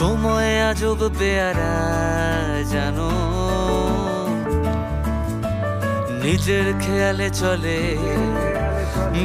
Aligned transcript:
সময় 0.00 0.70
আজব 0.70 1.00
পেয়ারা, 1.18 1.74
জানো? 2.64 3.10
নিজের 6.24 6.66
খেয়ালে 6.80 7.30
চলে, 7.30 7.80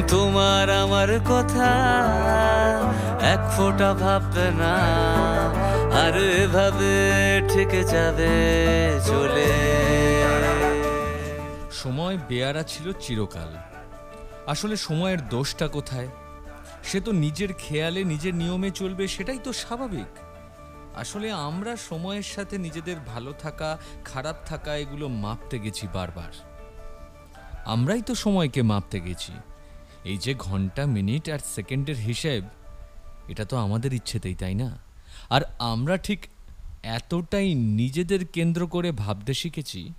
তোমার 0.08 0.70
আমার 0.70 1.10
কথা 1.20 1.70
এক 3.34 3.38
ফোঁটা 3.56 3.94
ভাববে 3.94 4.50
না 4.50 4.74
আর 6.04 6.14
এভাবে 6.42 6.94
থেকে 7.48 7.84
যাবে 7.84 8.34
চলে। 9.06 9.52
সময় 11.72 12.16
বেয়ারা 12.28 12.62
ছিল 12.62 12.92
চিরকাল। 13.00 13.50
আসলে 14.46 14.76
সময়ের 14.76 15.28
দোষটা 15.28 15.68
কোথায়? 15.68 16.08
সে 16.82 17.00
তো 17.00 17.12
নিজের 17.12 17.48
খেয়ালে, 17.58 18.04
নিজের 18.04 18.34
নিয়মে 18.34 18.70
চলবে, 18.70 19.08
সেটাই 19.08 19.38
তো 19.44 19.52
স্বাভাবিক। 19.52 20.25
আসলে 20.96 21.32
আমরা 21.32 21.76
সময়ের 21.76 22.22
সাথে 22.22 22.58
নিজেদের 22.58 22.96
ভালো 23.06 23.32
থাকা, 23.32 23.78
খারাপ 24.04 24.36
থাকা 24.46 24.76
এগুলো 24.76 25.08
মাপতে 25.08 25.58
গেছি 25.58 25.86
বারবার। 25.92 26.32
আমরাই 27.64 28.02
তো 28.02 28.14
সময়কে 28.14 28.62
মাপতে 28.62 29.00
গেছি। 29.00 29.32
এই 30.04 30.16
যে 30.16 30.34
ঘণ্টা, 30.38 30.86
মিনিট 30.86 31.30
আর 31.30 31.38
সেকেন্ডের 31.38 31.96
হিসেব, 31.96 32.42
এটা 33.28 33.44
তো 33.44 33.56
আমাদের 33.56 33.92
ইচ্ছেতেই, 33.92 34.34
তাই 34.34 34.54
না? 34.54 34.78
আর 35.30 35.42
আমরা 35.58 35.96
ঠিক 35.96 36.20
এতটাই 36.82 37.54
নিজেদের 37.54 38.24
কেন্দ্র 38.26 38.66
করে 38.66 38.92
ভাবতে 38.92 39.34
শিখেছি, 39.34 39.92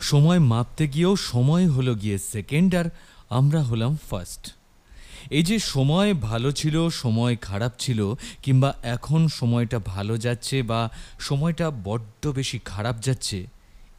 সময় 0.00 0.38
মাপতে 0.38 0.88
গিয়েও 0.88 1.16
সময় 1.16 1.66
হলো 1.68 1.94
গিয়ে 1.94 2.18
সেকেন্ড 2.18 2.74
আর 2.74 2.84
আমরা 3.30 3.62
হলাম 3.62 3.96
ফার্স্ট। 4.10 4.52
এই 5.30 5.42
যে 5.42 5.58
সময় 5.58 6.14
ভালো 6.14 6.52
ছিল, 6.52 6.88
সময় 6.88 7.36
খারাপ 7.36 7.72
ছিল, 7.78 8.14
কিংবা 8.42 8.74
এখন 8.82 9.28
সময়টা 9.28 9.78
ভালো 9.78 10.18
যাচ্ছে 10.18 10.62
বা 10.62 10.90
সময়টা 11.20 11.70
বড্ড 11.84 12.26
বেশি 12.26 12.58
খারাপ 12.64 13.00
যাচ্ছে, 13.00 13.46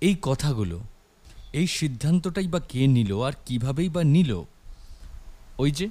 এই 0.02 0.16
কথাগুলো, 0.22 0.80
এই 1.54 1.68
সিদ্ধান্তটাই 1.68 2.48
বা 2.48 2.60
কে 2.60 2.88
নিল 2.88 3.22
আর 3.22 3.34
কিভাবেই 3.46 3.90
বা 3.90 4.04
নিল? 4.04 4.44
ওই 5.58 5.72
যে, 5.72 5.90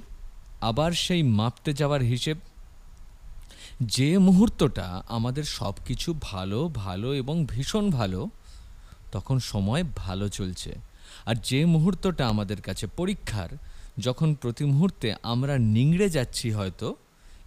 আবার 0.61 0.91
সেই 0.91 1.23
মাপতে 1.23 1.73
যাওয়ার 1.73 2.01
হিসেব। 2.01 2.37
যে 3.81 4.17
মুহূর্তটা 4.17 5.03
আমাদের 5.07 5.43
সব 5.43 5.73
কিছু 5.85 6.15
ভালো 6.21 6.69
ভালো 6.73 7.13
এবং 7.13 7.45
ভীষণ 7.45 7.89
ভালো, 7.89 8.29
তখন 9.11 9.39
সময় 9.39 9.83
ভালো 9.95 10.29
চলছে। 10.29 10.75
আর 11.25 11.35
যে 11.35 11.65
মুহূর্তটা 11.65 12.27
আমাদের 12.27 12.61
কাছে 12.61 12.87
পরীক্ষার, 12.87 13.51
যখন 13.97 14.35
প্রতি 14.35 14.63
মুহূর্তে 14.65 15.07
আমরা 15.23 15.57
নিংড়ে 15.57 16.09
যাচ্ছি 16.09 16.51
হয়তো 16.51 16.95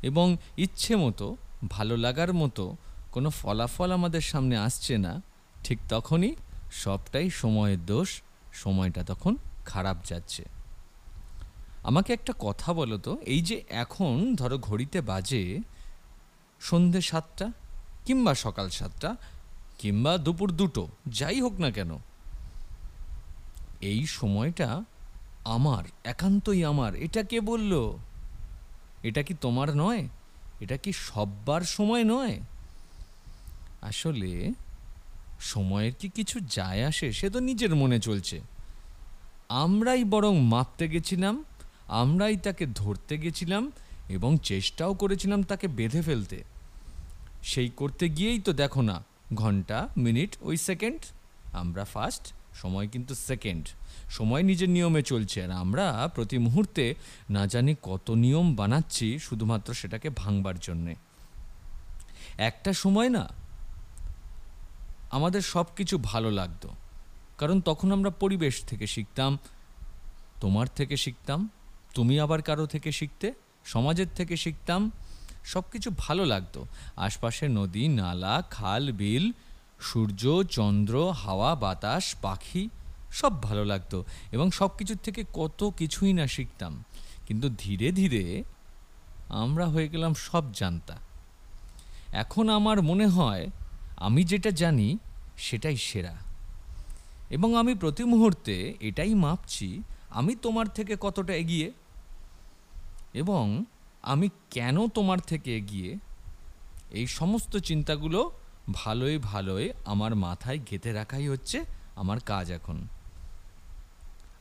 এবং 0.03 0.37
ইচ্ছে 0.57 0.97
মতো, 0.97 1.37
ভালো 1.69 1.97
লাগার 1.97 2.33
মতো 2.33 2.77
কোনো 3.13 3.31
ফলাফল 3.31 3.93
আমাদের 3.93 4.21
সামনে 4.21 4.57
আসছে 4.57 4.99
না, 4.99 5.13
ঠিক 5.65 5.79
তখনই 5.89 6.33
সবটাই 6.73 7.31
সময়ের 7.31 7.81
দোষ, 7.87 8.09
সময়টা 8.53 9.03
তখন 9.05 9.37
খারাপ 9.65 9.97
যাচ্ছে। 10.07 10.43
আমাকে 11.83 12.13
একটা 12.13 12.33
কথা 12.39 12.73
বলো 12.73 12.99
তো, 12.99 13.13
এই 13.27 13.41
যে 13.43 13.57
এখন 13.71 14.35
ধরো 14.35 14.59
ঘড়িতে 14.59 15.01
বাজে 15.01 15.43
সন্ধে 16.61 17.01
সাতটা 17.01 17.47
কিংবা 18.07 18.33
সকাল 18.35 18.69
সাতটা 18.69 19.17
কিংবা 19.79 20.13
দুপুর 20.19 20.49
দুটো, 20.51 20.89
যাই 21.07 21.41
হোক 21.41 21.55
না 21.61 21.71
কেন 21.71 21.91
এই 23.81 24.07
সময়টা 24.07 24.85
আমার, 25.45 25.85
একান্তই 26.05 26.65
আমার, 26.65 26.95
এটা 26.95 27.23
কে 27.23 27.41
বলল? 27.41 27.99
এটা 29.03 29.23
কি 29.23 29.35
তোমার 29.41 29.77
নয়? 29.77 30.09
এটা 30.61 30.77
কি 30.77 30.93
সব্বার 30.93 31.61
সময় 31.61 32.05
নয়? 32.05 32.41
আসলে 33.83 34.53
সময়ের 35.41 35.93
কি 35.99 36.09
কিছু 36.09 36.41
যায় 36.41 36.85
আসে 36.85 37.13
সে 37.13 37.31
তো 37.31 37.41
নিজের 37.41 37.75
মনে 37.75 38.01
চলছে। 38.01 38.41
আমরাই 39.49 40.05
বরং 40.05 40.39
মাপতে 40.41 40.89
গেছিলাম, 40.89 41.45
আমরাই 41.87 42.37
তাকে 42.37 42.67
ধরতে 42.67 43.19
গেছিলাম 43.19 43.73
এবং 44.09 44.39
চেষ্টাও 44.43 44.95
করেছিলাম 44.95 45.43
তাকে 45.43 45.69
বেঁধে 45.69 46.03
ফেলতে। 46.03 46.45
সেই 47.43 47.69
করতে 47.69 48.09
গিয়েই 48.09 48.39
তো 48.39 48.53
দেখো 48.53 48.83
না, 48.83 49.05
ঘণ্টা, 49.35 49.89
মিনিট, 49.97 50.37
ওই 50.41 50.57
সেকেন্ড, 50.57 51.01
আমরা 51.53 51.85
ফার্স্ট 51.85 52.33
সময় 52.63 52.87
কিন্তু 52.89 53.13
সেকেন্ড 53.29 53.65
সময় 54.11 54.43
নিজের 54.43 54.71
নিয়মে 54.77 55.03
চলছে 55.03 55.39
আর 55.45 55.53
আমরা 55.63 55.87
প্রতি 56.15 56.37
মুহূর্তে 56.47 56.85
না 57.31 57.43
জানি 57.47 57.73
কত 57.83 58.07
নিয়ম 58.25 58.47
বানাচ্ছি 58.61 59.07
শুধুমাত্র 59.19 59.69
সেটাকে 59.81 60.09
ভাঙবার 60.21 60.57
জন্যে। 60.59 60.95
একটা 62.49 62.71
সময় 62.83 63.11
না, 63.17 63.25
আমাদের 65.17 65.43
সব 65.53 65.67
কিছু 65.77 65.97
ভালো 66.11 66.31
লাগতো। 66.31 66.69
কারণ 67.39 67.57
তখন 67.61 67.89
আমরা 67.93 68.11
পরিবেশ 68.23 68.55
থেকে 68.71 68.87
শিখতাম, 68.95 69.33
তোমার 70.43 70.69
থেকে 70.77 70.97
শিখতাম, 71.05 71.41
তুমি 71.95 72.15
আবার 72.25 72.41
কারও 72.43 72.67
থেকে 72.75 72.91
শিখতে, 72.93 73.29
সমাজের 73.65 74.11
থেকে 74.15 74.35
শিখতাম 74.45 74.81
সব 75.45 75.65
কিছু 75.73 75.89
ভালো 75.99 76.25
লাগতো। 76.33 76.61
আশপাশে 77.07 77.45
নদী, 77.59 77.85
নালা, 77.99 78.37
খাল, 78.51 78.85
বিল 78.93 79.27
সূর্য, 79.81 80.43
চন্দ্র, 80.43 81.11
হাওয়া, 81.11 81.55
বাতাস, 81.55 82.15
পাখি, 82.23 82.69
সব 83.11 83.43
ভালো 83.43 83.65
লাগতো 83.65 84.05
এবং 84.33 84.51
সব 84.51 84.69
কিছুর 84.69 84.97
থেকে 84.97 85.25
কত 85.35 85.71
কিছুই 85.79 86.13
না 86.13 86.27
শিখতাম। 86.27 86.85
কিন্তু 87.27 87.51
ধীরে 87.59 87.93
ধীরে 87.93 88.45
আমরা 89.29 89.67
হয়ে 89.67 89.89
গেলাম 89.89 90.15
সব 90.15 90.53
জানতা। 90.53 90.97
এখন 92.13 92.49
আমার 92.49 92.83
মনে 92.83 93.07
হয় 93.07 93.51
আমি 93.97 94.25
যেটা 94.25 94.51
জানি 94.51 94.99
সেটাই 95.37 95.77
সেরা। 95.77 96.17
এবং 97.31 97.57
আমি 97.57 97.75
প্রতি 97.75 98.05
মুহূর্তে 98.05 98.75
এটাই 98.81 99.15
মাপছি, 99.15 99.83
আমি 100.11 100.35
তোমার 100.35 100.69
থেকে 100.69 100.97
কতটা 101.01 101.35
এগিয়ে 101.35 101.73
এবং 103.15 103.65
আমি 104.03 104.29
কেন 104.51 104.89
তোমার 104.89 105.19
থেকে 105.21 105.57
এগিয়ে, 105.57 105.97
এই 106.91 107.07
সমস্ত 107.07 107.57
চিন্তাগুলো 107.57 108.33
ভালোই 108.73 109.19
ভালোই 109.19 109.73
আমার 109.85 110.15
মাথায় 110.15 110.59
গেঁথে 110.71 110.93
রাখাই 110.93 111.29
হচ্ছে 111.29 111.65
আমার 111.97 112.21
কাজ 112.21 112.51
এখন। 112.51 112.89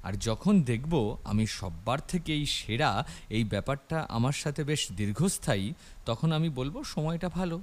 আর 0.03 0.13
যখন 0.13 0.61
দেখব 0.61 1.17
আমি 1.23 1.47
সব্বার 1.47 1.99
থেকেই 2.07 2.45
সেরা 2.45 3.05
এই 3.29 3.43
ব্যাপারটা 3.43 4.05
আমার 4.09 4.31
সাথে 4.31 4.63
বেশ 4.63 4.91
দীর্ঘস্থায়ী, 4.91 5.73
তখন 6.05 6.31
আমি 6.31 6.49
বলব 6.49 6.83
সময়টা 6.83 7.29
ভালো। 7.29 7.59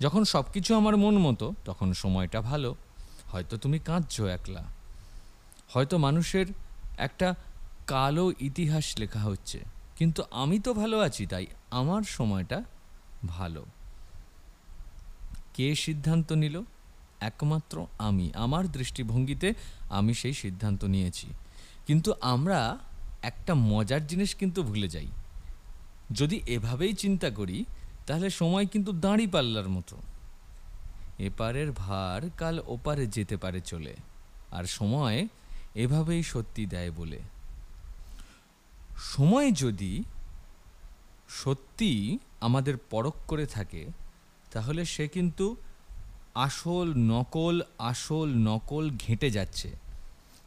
যখন 0.00 0.24
সব 0.24 0.44
কিছু 0.52 0.74
আমার 0.74 0.96
মন 0.96 1.18
মতো, 1.18 1.54
তখন 1.64 1.92
সময়টা 1.92 2.40
ভালো। 2.40 2.74
হয়তো 3.32 3.56
তুমি 3.56 3.78
কাঁদছো 3.78 4.26
একলা। 4.26 4.64
হয়তো 5.68 5.98
মানুষের 5.98 6.46
একটা 6.98 7.34
কালো 7.86 8.32
ইতিহাস 8.40 8.98
লেখা 8.98 9.20
হচ্ছে। 9.20 9.60
কিন্তু 9.96 10.22
আমি 10.30 10.58
তো 10.58 10.74
ভালো 10.74 10.98
আছি, 10.98 11.26
তাই 11.26 11.46
আমার 11.70 12.02
সময়টা 12.02 12.64
ভালো। 13.26 13.66
কে 15.56 15.74
সিদ্ধান্ত 15.74 16.32
নিল? 16.32 16.62
একমাত্র 17.20 17.86
আমি। 17.98 18.30
আমার 18.34 18.68
দৃষ্টিভঙ্গিতে 18.68 19.54
আমি 19.90 20.14
সেই 20.14 20.32
সিদ্ধান্ত 20.32 20.84
নিয়েছি। 20.84 21.26
কিন্তু 21.86 22.14
আমরা 22.20 22.78
একটা 23.22 23.54
মজার 23.54 24.06
জিনিস 24.06 24.34
কিন্তু 24.34 24.62
ভুলে 24.62 24.88
যাই। 24.88 25.06
যদি 26.12 26.40
এভাবেই 26.46 26.92
চিন্তা 26.92 27.30
করি, 27.30 27.64
তাহলে 28.06 28.30
সময় 28.30 28.66
কিন্তু 28.66 28.92
দাঁড়ি 28.92 29.26
পাল্লার 29.26 29.68
মতো। 29.68 29.96
এপারের 31.18 31.72
ভার 31.72 32.30
কাল 32.30 32.62
ওপারে 32.66 33.06
যেতে 33.06 33.36
পারে 33.36 33.60
চলে, 33.60 33.96
আর 34.50 34.64
সময় 34.64 35.28
এভাবেই 35.74 36.22
সত্যি 36.22 36.66
দেয় 36.66 36.90
বলে। 36.90 37.20
সময় 38.98 39.52
যদি 39.52 40.04
সত্যি 41.28 42.18
আমাদের 42.40 42.76
পরখ 42.76 43.14
করে 43.26 43.46
থাকে 43.46 43.86
তাহলে 44.52 44.84
সে 44.84 45.08
কিন্তু 45.08 45.56
আসল 46.34 46.92
নকল 46.96 47.60
আসল 47.78 48.28
নকল 48.34 48.90
ঘেঁটে 48.90 49.30
যাচ্ছে। 49.30 49.70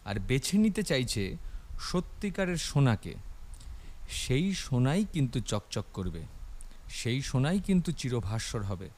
আর 0.05 0.19
বেছে 0.19 0.57
নিতে 0.57 0.83
চাইছে 0.83 1.37
সত্যিকারের 1.79 2.57
সোনাকে। 2.57 3.13
সেই 4.09 4.53
সোনাই 4.53 5.05
কিন্তু 5.13 5.39
চকচক 5.39 5.85
করবে। 5.93 6.21
সেই 6.89 7.21
সোনাই 7.21 7.59
কিন্তু 7.59 7.91
চিরভাস্বর 7.91 8.61
হবে। 8.63 8.89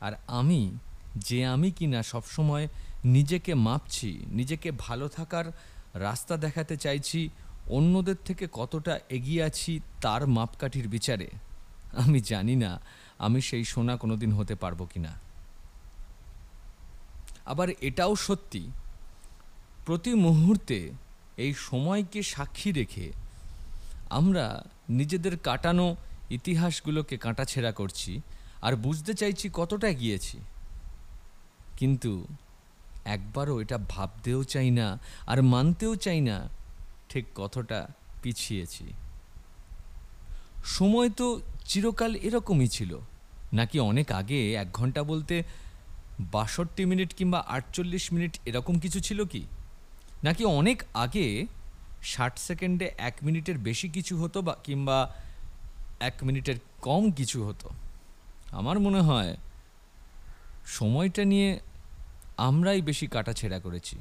আর 0.00 0.12
আমি, 0.26 0.78
যে 1.16 1.46
আমি 1.46 1.70
কিনা 1.70 2.02
সবসময় 2.02 2.68
নিজেকে 3.04 3.54
মাপছি, 3.54 4.18
নিজেকে 4.28 4.72
ভালো 4.78 5.08
থাকার 5.08 5.44
রাস্তা 5.94 6.36
দেখাতে 6.36 6.76
চাইছি, 6.76 7.28
অন্যদের 7.66 8.16
থেকে 8.24 8.48
কতটা 8.52 8.98
এগিয়ে 9.08 9.42
আছি 9.42 9.80
তার 10.00 10.26
মাপকাঠির 10.26 10.88
বিচারে, 10.88 11.30
আমি 11.92 12.20
জানি 12.20 12.56
না। 12.56 12.80
আমি 13.18 13.40
সেই 13.40 13.64
সোনা 13.64 13.96
কোনোদিন 13.96 14.32
হতে 14.32 14.54
পারব 14.54 14.86
কি 14.94 14.98
না 14.98 15.18
আবার 17.46 17.68
এটাও 17.80 18.16
সত্যি, 18.16 18.70
প্রতি 19.86 20.14
মুহূর্তে 20.14 20.90
এই 21.36 21.54
সময়কে 21.54 22.22
সাক্ষী 22.22 22.72
রেখে 22.72 23.12
আমরা 24.10 24.64
নিজেদের 24.88 25.38
কাটানো 25.38 25.96
ইতিহাসগুলোকে 26.30 27.18
কাটাছেঁড়া 27.18 27.72
করছি 27.72 28.20
আর 28.62 28.76
বুঝতে 28.76 29.14
চাইছি 29.14 29.50
কতটা 29.52 29.92
গিয়েছি 29.92 30.38
কিন্তু 31.76 32.26
একবারও 33.04 33.60
এটা 33.60 33.78
ভাবতেও 33.78 34.44
চাই 34.44 34.70
না 34.70 34.98
আর 35.26 35.42
মানতেও 35.42 35.96
চাই 35.96 36.20
না 36.20 36.48
ঠিক 37.08 37.24
কতটা 37.34 37.88
পিছিয়েছি। 38.22 38.92
সময় 40.64 41.10
তো 41.10 41.40
চিরকাল 41.68 42.14
এরকমই 42.14 42.68
ছিল। 42.68 42.98
নাকি 43.52 43.80
অনেক 43.80 44.12
আগে 44.12 44.54
এক 44.54 44.72
ঘণ্টা 44.72 45.02
বলতে 45.02 45.42
বাষট্টি 46.20 46.84
মিনিট 46.84 47.14
কিংবা 47.14 47.44
আটচল্লিশ 47.48 48.12
মিনিট 48.12 48.38
এরকম 48.46 48.78
কিছু 48.78 49.00
ছিল 49.00 49.24
কি? 49.24 49.46
নাকি 50.24 50.44
অনেক 50.44 50.82
আগে 50.94 51.46
ষাট 52.02 52.38
সেকেন্ডে 52.38 52.90
এক 52.98 53.14
মিনিটের 53.22 53.58
বেশি 53.58 53.88
কিছু 53.88 54.22
হতো 54.22 54.42
বা 54.42 54.56
কিংবা 54.64 55.14
এক 56.00 56.14
মিনিটের 56.22 56.54
কম 56.80 57.10
কিছু 57.10 57.46
হতো? 57.46 57.70
আমার 58.50 58.78
মনে 58.78 59.00
হয় 59.00 59.36
সময়টা 60.66 61.24
নিয়ে 61.24 61.60
আমরাই 62.36 62.82
বেশি 62.82 63.06
কাটাছেড়া 63.06 63.58
করেছি। 63.58 63.96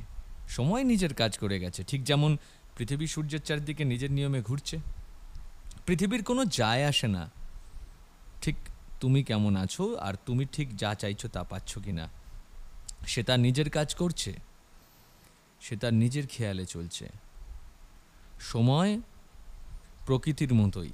সময় 0.50 0.84
নিজের 0.84 1.14
কাজ 1.14 1.38
করে 1.38 1.60
গেছে। 1.60 1.84
ঠিক 1.84 2.04
যেমন 2.04 2.38
পৃথিবী 2.78 3.08
সূর্যের 3.08 3.42
চারদিকে 3.42 3.84
নিজের 3.86 4.12
নিয়মে 4.12 4.42
ঘুরছে। 4.42 4.80
পৃথিবীর 5.86 6.24
কোনো 6.24 6.46
যায় 6.46 6.86
আসে 6.86 7.08
না। 7.08 7.37
ঠিক 8.42 8.56
তুমি 9.00 9.24
কেমন 9.24 9.56
আছো? 9.56 9.96
আর 9.98 10.14
তুমি 10.26 10.46
ঠিক 10.46 10.76
যা 10.76 10.96
চাইছো 10.96 11.28
তা 11.28 11.44
পাচ্ছ 11.44 11.78
কি 11.78 11.92
না 11.92 12.10
সে 13.08 13.24
তার 13.24 13.40
নিজের 13.40 13.70
কাজ 13.70 13.96
করছে। 13.96 14.34
সে 15.62 15.76
তার 15.76 15.94
নিজের 15.94 16.28
খেয়ালে 16.28 16.66
চলছে। 16.66 17.10
সময় 18.40 19.02
প্রকৃতির 20.06 20.54
মতোই। 20.54 20.92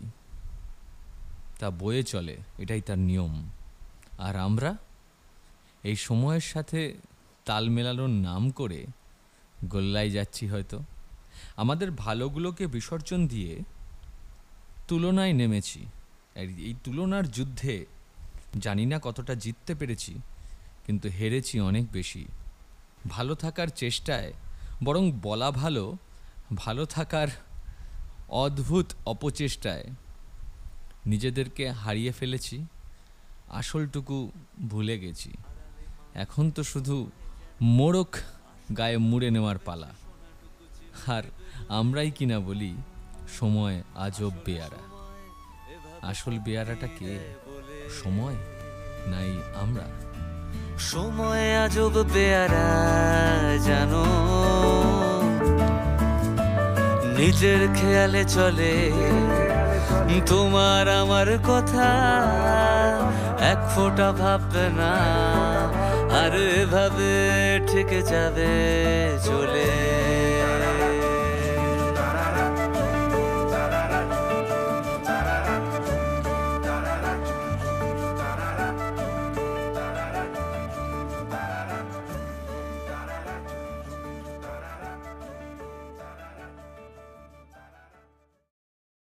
তা 1.59 1.69
বয়ে 1.69 2.03
চলে, 2.03 2.37
এটাই 2.59 2.81
তার 2.81 2.99
নিয়ম। 2.99 3.49
আর 4.17 4.35
আমরা 4.35 4.77
এই 5.83 5.95
সময়ের 5.95 6.41
সাথে 6.41 6.97
তাল 7.45 7.69
মেলানোর 7.69 8.09
নাম 8.09 8.49
করে 8.49 8.85
গোল্লায় 9.65 10.09
যাচ্ছি 10.09 10.47
হয়তো। 10.47 10.79
আমাদের 11.55 11.91
ভালোগুলোকে 11.91 12.67
বিসর্জন 12.67 13.27
দিয়ে 13.27 13.63
তুলনায় 14.87 15.33
নেমেছি। 15.33 15.85
এই 16.35 16.74
তুলনার 16.83 17.25
যুদ্ধে 17.27 17.85
জানি 18.59 18.85
না 18.85 18.97
কতটা 19.03 19.35
জিততে 19.35 19.75
পেরেছি, 19.75 20.13
কিন্তু 20.85 21.09
হেরেছি 21.09 21.56
অনেক 21.59 21.85
বেশি। 21.91 22.24
ভালো 23.07 23.35
থাকার 23.35 23.68
চেষ্টায়, 23.68 24.33
বরং 24.83 25.03
বলা 25.12 25.51
ভালো 25.51 25.97
ভালো 26.53 26.85
থাকার 26.85 27.30
অদ্ভুত 28.44 28.88
অপচেষ্টায় 29.06 29.85
নিজেদেরকে 31.06 31.65
হারিয়ে 31.71 32.12
ফেলেছি, 32.12 32.65
আসলটুকু 33.50 34.18
ভুলে 34.69 34.95
গেছি। 35.00 35.31
এখন 36.13 36.45
তো 36.51 36.62
শুধু 36.63 36.95
মোড়ক 37.62 38.12
গায়ে 38.77 38.97
মুড়ে 39.09 39.29
নেওয়ার 39.31 39.57
পালা। 39.57 39.91
আর 41.07 41.24
আমরাই 41.69 42.12
কিনা 42.12 42.38
বলি, 42.39 42.71
সময় 43.39 43.83
আজব 43.95 44.33
বেয়ারা। 44.45 44.92
আসল 46.03 46.39
বেয়ারাটা 46.39 46.88
কে? 46.88 47.13
সময় 48.03 48.35
নাই 49.07 49.31
আমরা? 49.61 49.85
সময় 50.79 51.65
আজব 51.65 52.03
বেয়ারা, 52.13 52.67
জানো? 53.63 54.03
নিজের 57.17 57.61
খেয়ালে 57.75 58.23
চলে, 58.25 58.91
তোমার 60.25 60.89
আমার 60.89 61.27
কথা। 61.47 61.89
এক 63.51 63.57
ফোঁটা 63.75 64.11
ভাববে 64.11 64.65
না 64.69 64.94
আর 66.21 66.33
এভাবে 66.61 67.13
থেকে 67.67 68.01
যাবে 68.01 68.53
চলে। 69.25 69.71